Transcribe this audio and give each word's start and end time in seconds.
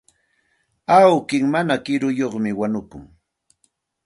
Awki 0.97 1.37
mana 1.53 1.75
kiruyuqmi 1.85 2.51
wañukun. 2.59 3.03